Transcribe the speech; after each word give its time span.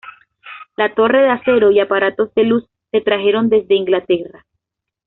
La 0.77 0.95
torre 0.95 1.21
de 1.21 1.29
acero 1.29 1.69
y 1.69 1.79
aparatos 1.79 2.33
de 2.33 2.43
luz 2.43 2.65
se 2.89 3.01
trajeron 3.01 3.49
desde 3.49 3.75
Inglaterra. 3.75 4.47